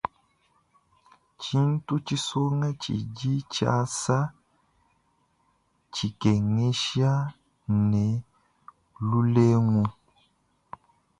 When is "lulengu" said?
9.07-9.83